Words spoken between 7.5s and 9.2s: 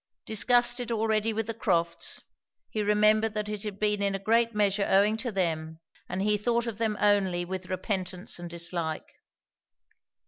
repentance and dislike.